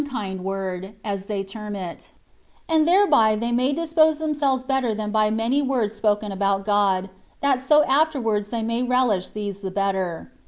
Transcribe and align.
kind 0.09 0.39
word/' 0.39 0.93
as 1.05 1.27
they 1.27 1.43
term 1.43 1.75
it; 1.75 2.11
and 2.67 2.87
thereby 2.87 3.35
they 3.35 3.51
may 3.51 3.71
dispose 3.71 4.17
themselves 4.17 4.63
better 4.63 4.95
than 4.95 5.11
by 5.11 5.29
many 5.29 5.61
words 5.61 5.93
spoken 5.95 6.31
about 6.31 6.65
God, 6.65 7.11
that 7.41 7.61
so 7.61 7.83
afterwards 7.83 8.49
they 8.49 8.63
may 8.63 8.81
relish 8.81 9.29
these 9.29 9.59
the 9.61 9.69
better. 9.69 10.31